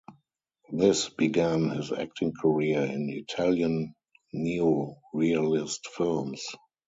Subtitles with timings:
[0.71, 3.93] This began his acting career in Italian
[4.33, 6.43] neorealist films.